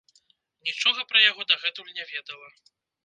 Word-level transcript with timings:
Нічога 0.69 1.05
пра 1.11 1.21
яго 1.25 1.41
дагэтуль 1.51 1.93
не 1.99 2.07
ведала. 2.13 2.49